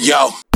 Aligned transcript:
Yo. 0.00 0.49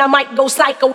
I 0.00 0.06
might 0.06 0.34
go 0.34 0.48
psycho. 0.48 0.94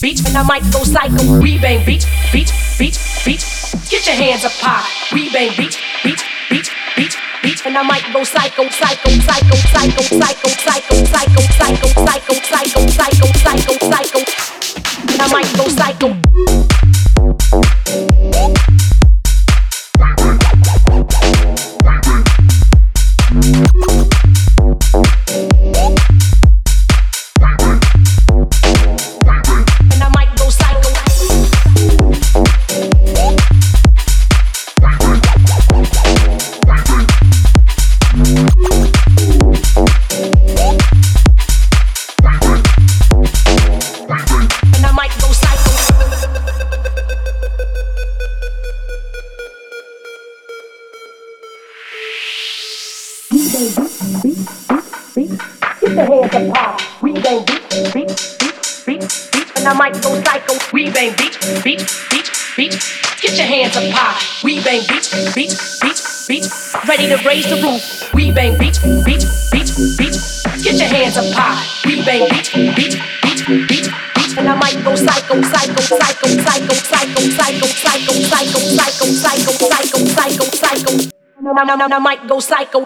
and 0.31 0.37
I 0.37 0.43
might 0.43 0.63
go 0.71 0.83
psycho. 0.85 1.41
We 1.41 1.59
bang 1.59 1.85
beat, 1.85 2.07
beat, 2.31 2.53
beat, 2.79 2.97
beat. 3.25 3.43
Get 3.89 4.07
your 4.07 4.15
hands 4.15 4.45
up 4.45 4.53
high. 4.55 4.87
We 5.13 5.29
bang 5.29 5.51
beat, 5.57 5.77
beat, 6.05 6.23
beat, 6.49 6.71
beat, 6.95 7.15
beat, 7.43 7.65
and 7.65 7.77
I 7.77 7.83
might 7.83 8.07
go 8.13 8.23
psycho, 8.23 8.69
psycho, 8.69 9.09
psycho, 9.27 9.55
psycho, 9.75 10.01
psycho, 10.01 10.49
psycho, 10.55 10.95
psycho, 11.03 11.41
psycho, 11.59 11.87
psycho, 11.91 12.31
psycho. 12.31 12.40
I 81.53 81.99
might 81.99 82.27
go 82.27 82.39
psycho. 82.39 82.85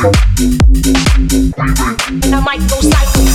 Thank 0.00 0.62
you. 0.62 0.67
And 1.68 2.34
I 2.34 2.40
might 2.40 2.60
go 2.70 2.80
psycho. 2.80 3.28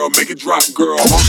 girl, 0.00 0.10
make 0.10 0.30
it 0.30 0.38
drop, 0.38 0.62
girl. 0.72 1.19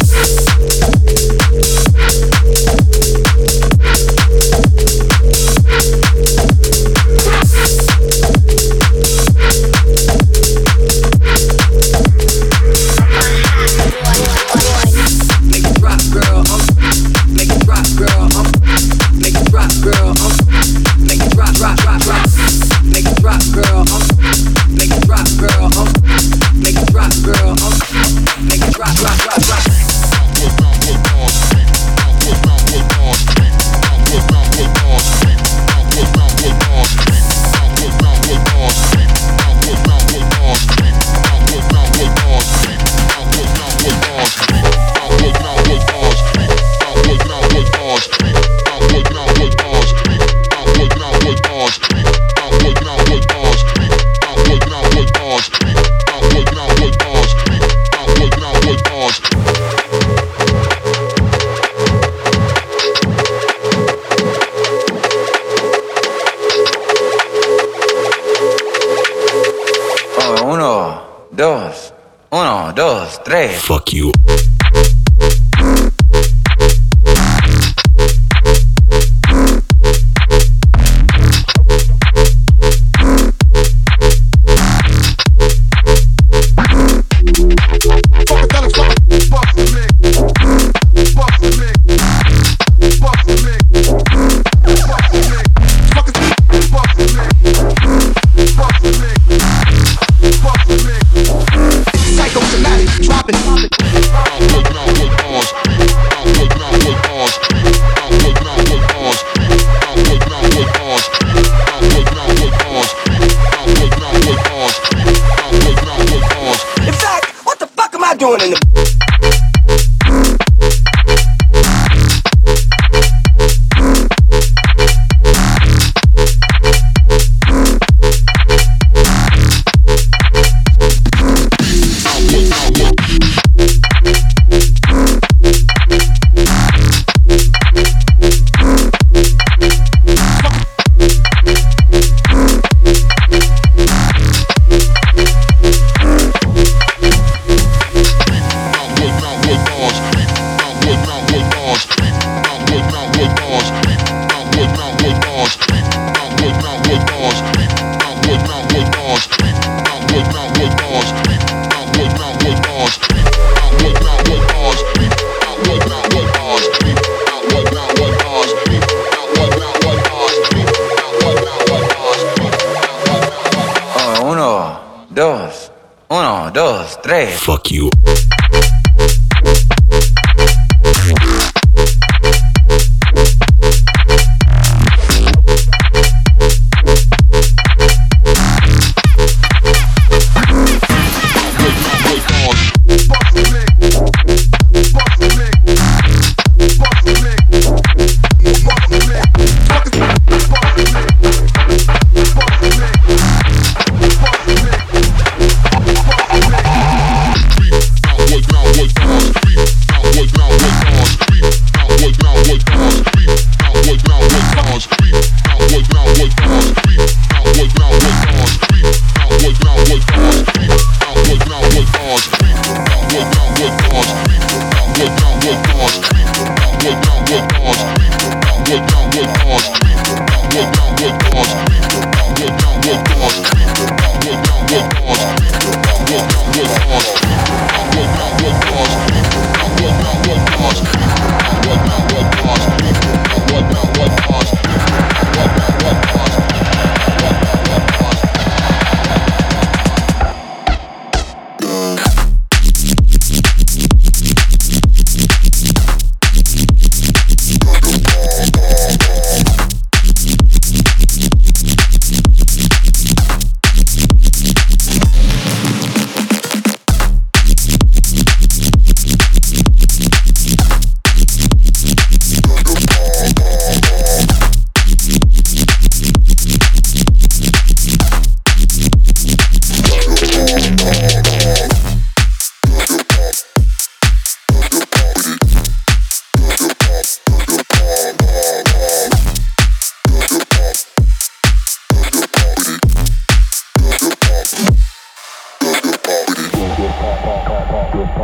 Un, 72.61 72.75
dos, 72.75 73.19
tres. 73.23 73.59
Fuck 73.63 73.91
you. 73.95 74.11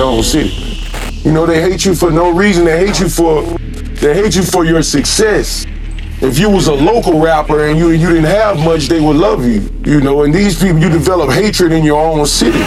their 0.00 0.08
own 0.08 0.22
city. 0.22 0.48
You 1.28 1.32
know, 1.32 1.44
they 1.44 1.60
hate 1.60 1.84
you 1.84 1.94
for 1.94 2.10
no 2.10 2.30
reason. 2.30 2.64
They 2.64 2.86
hate 2.86 3.00
you 3.00 3.08
for 3.08 3.42
they 4.00 4.14
hate 4.14 4.34
you 4.34 4.42
for 4.42 4.64
your 4.64 4.82
success. 4.82 5.66
If 6.22 6.38
you 6.38 6.48
was 6.48 6.68
a 6.68 6.74
local 6.74 7.20
rapper 7.20 7.66
and 7.66 7.78
you 7.78 7.90
you 7.90 8.08
didn't 8.08 8.24
have 8.24 8.58
much, 8.58 8.88
they 8.88 9.00
would 9.00 9.16
love 9.16 9.44
you. 9.44 9.60
You 9.84 10.00
know, 10.00 10.22
and 10.22 10.34
these 10.34 10.58
people 10.58 10.78
you 10.78 10.88
develop 10.88 11.30
hatred 11.30 11.72
in 11.72 11.84
your 11.84 12.00
own 12.00 12.24
city. 12.24 12.60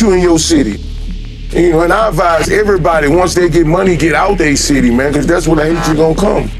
You 0.00 0.12
in 0.12 0.20
your 0.20 0.38
city. 0.38 0.80
You 1.50 1.72
know, 1.72 1.80
and 1.80 1.92
I 1.92 2.08
advise 2.08 2.48
everybody 2.50 3.08
once 3.08 3.34
they 3.34 3.48
get 3.48 3.66
money, 3.66 3.96
get 3.96 4.14
out 4.14 4.38
their 4.38 4.54
city, 4.54 4.90
man, 4.90 5.12
because 5.12 5.26
that's 5.26 5.48
where 5.48 5.56
the 5.56 5.74
hatred 5.74 5.96
gonna 5.96 6.14
come. 6.14 6.50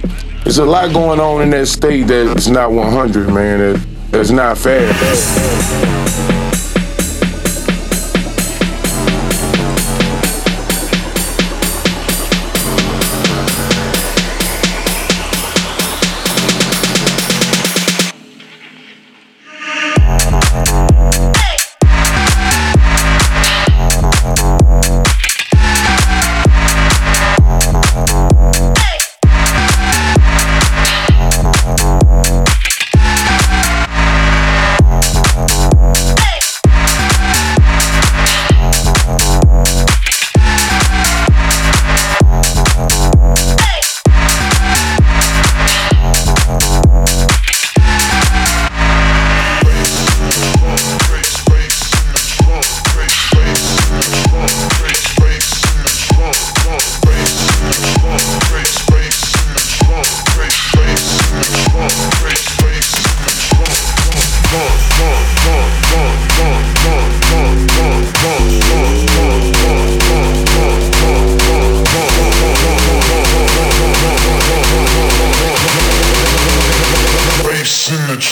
There's 0.43 0.59
a 0.59 0.65
lot 0.65 0.93
going 0.93 1.21
on 1.21 1.43
in 1.43 1.51
that 1.51 1.67
state 1.67 2.09
that's 2.09 2.49
not 2.49 2.73
100, 2.73 3.29
man. 3.29 3.59
That, 3.61 3.87
that's 4.11 4.31
not 4.31 4.59
fair. 4.59 4.93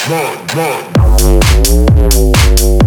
Bass 0.08 0.86
in 2.62 2.85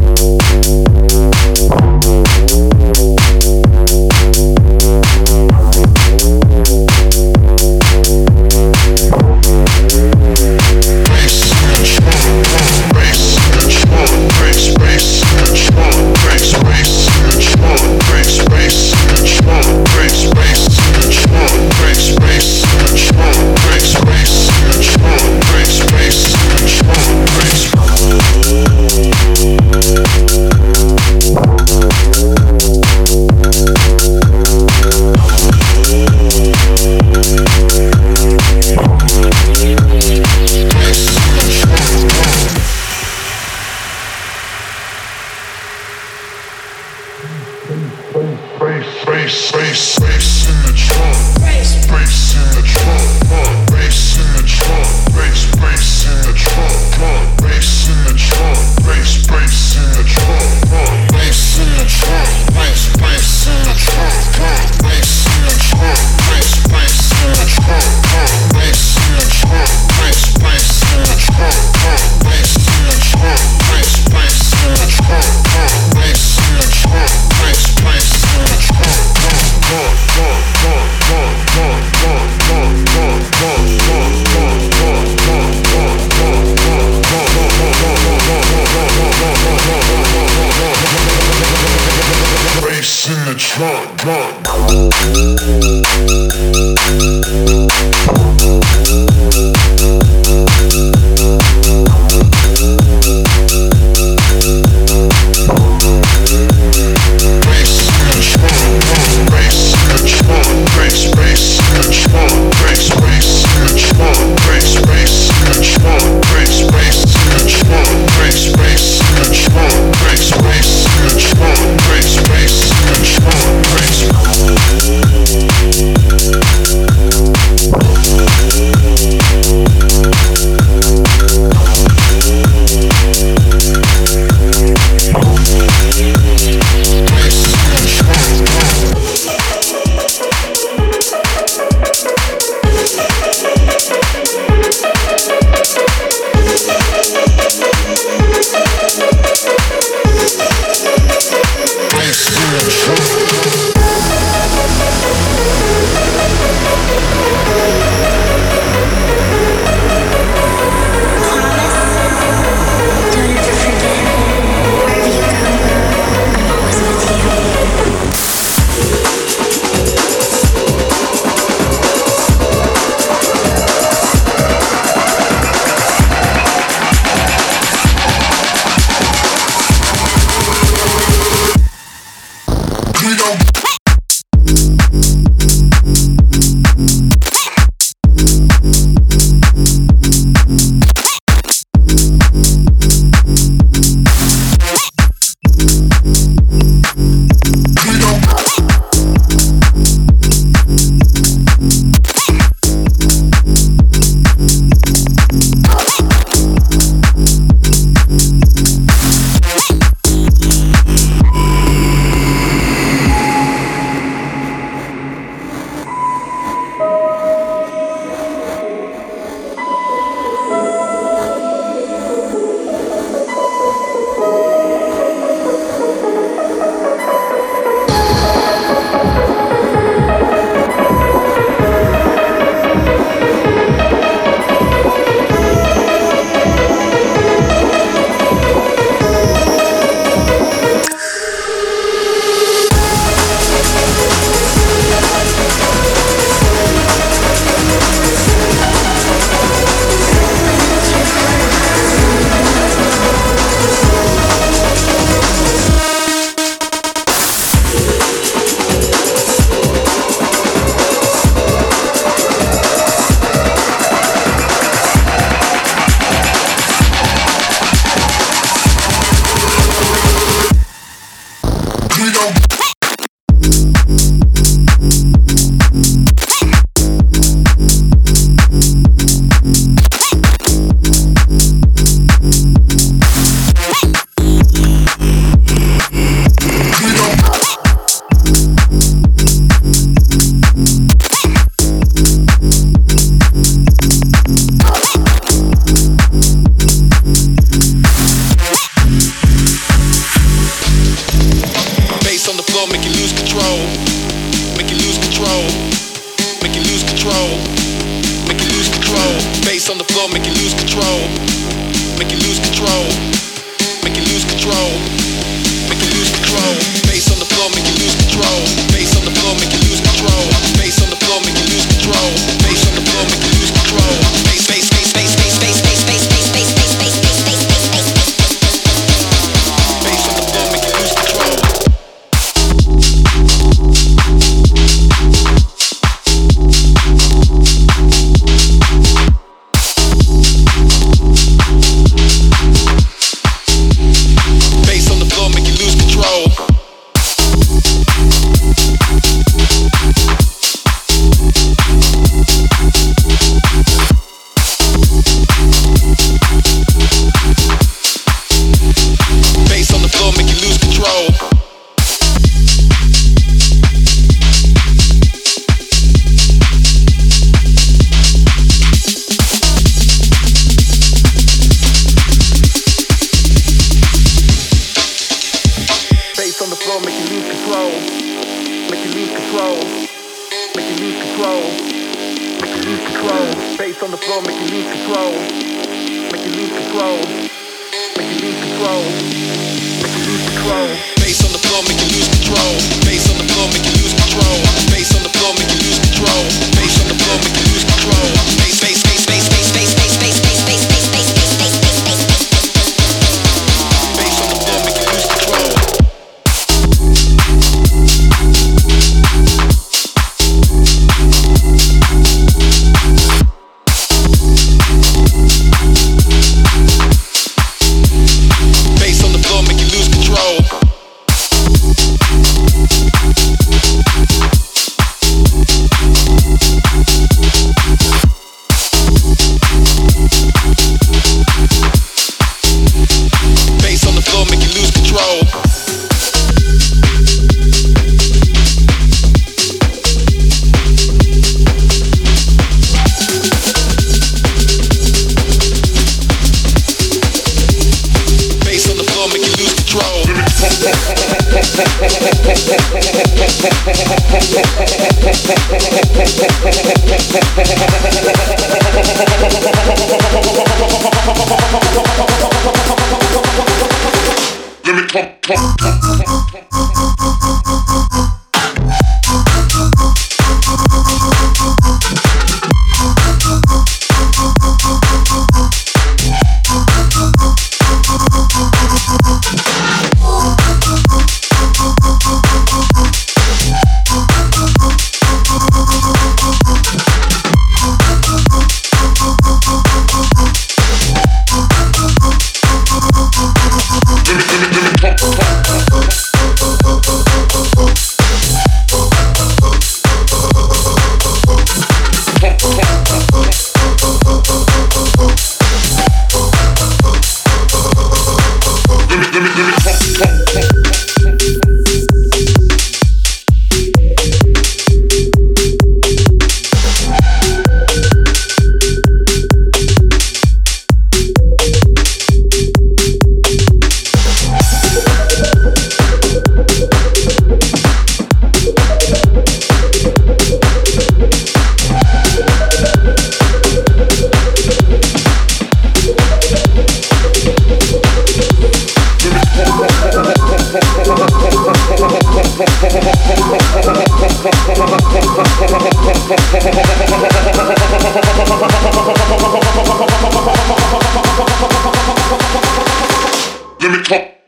Yeah. 553.89 554.18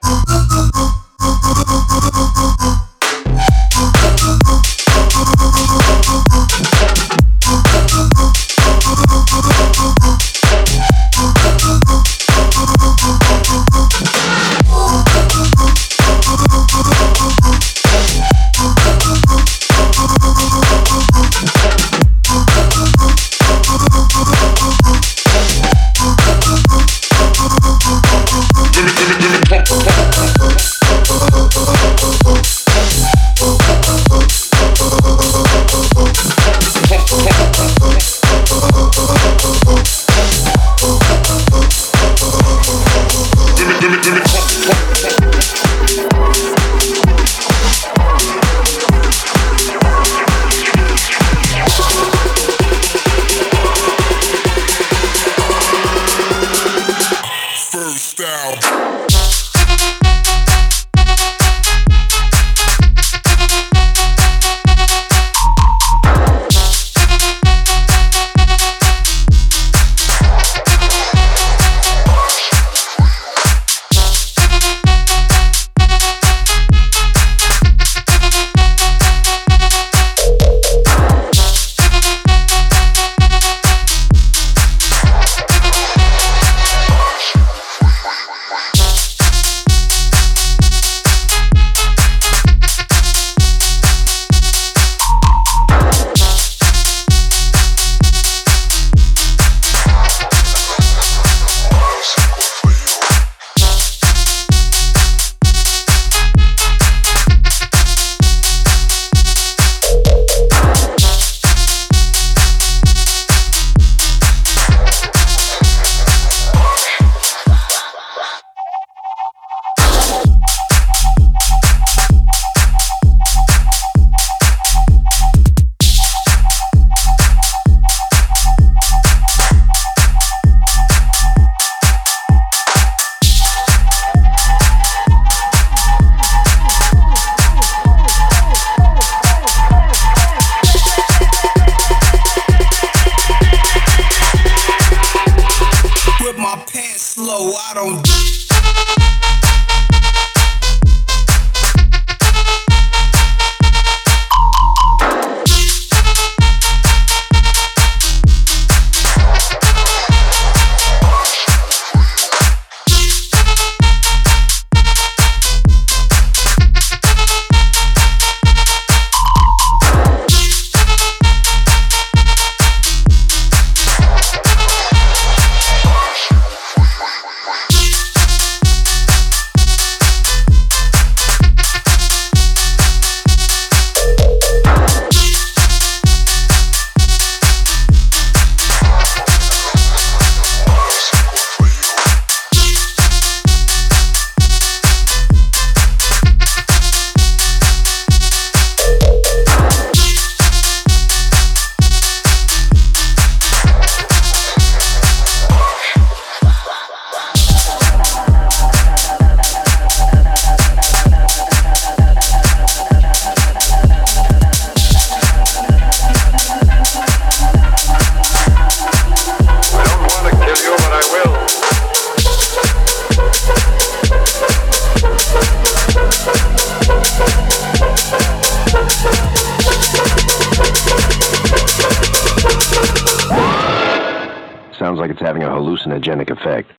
Hallucinogenic 235.22 236.30
effect. 236.30 236.72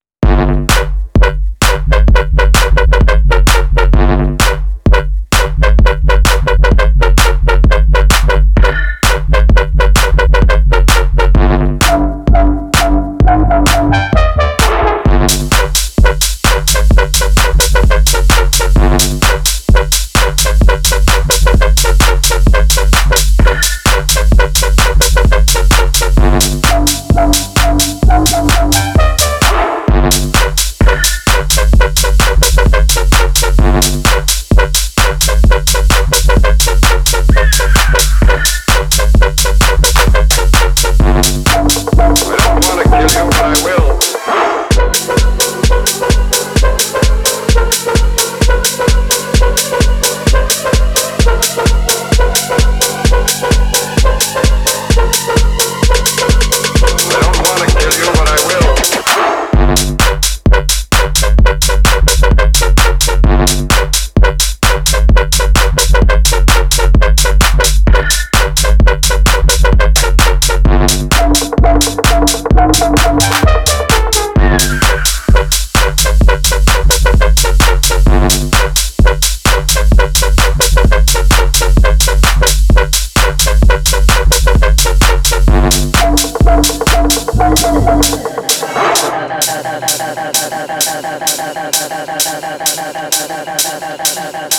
thank 94.31 94.53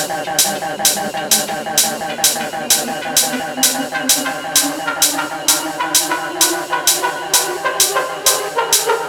you 8.86 9.03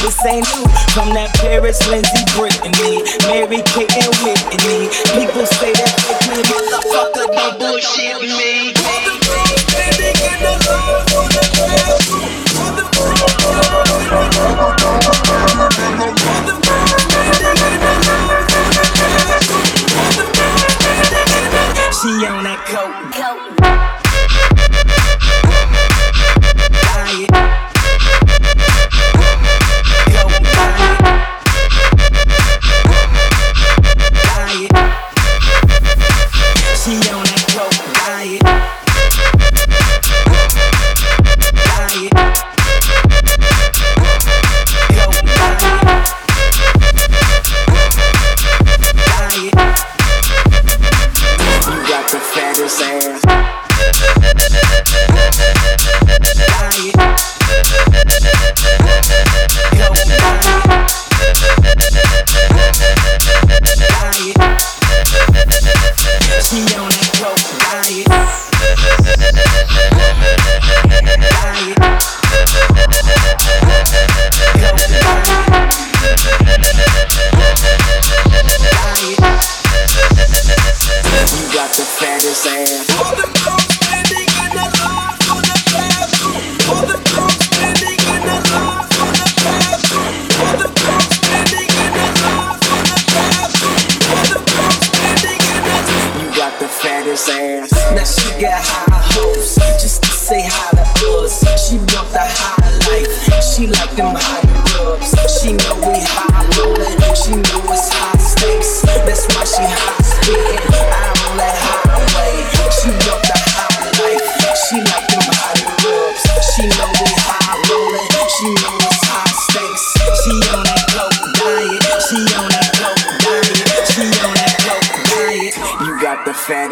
this 0.00 0.24
ain't 0.24 0.46
new. 0.56 0.66
From 0.92 1.12
that 1.14 1.30
Paris, 1.36 1.78
Lindsay, 1.88 2.24
Britney, 2.36 3.04
Mary 3.28 3.62
Kate, 3.72 3.92
and 4.00 4.12
Whitney. 4.24 4.88
People 5.16 5.46
say 5.46 5.72
that 5.72 5.92
fake 6.00 6.24
me, 6.32 6.42
motherfucker, 6.48 7.26
don't 7.32 7.58
bullshit 7.58 8.20
me. 8.20 8.59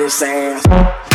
his 0.09 0.23
ass. 0.23 1.08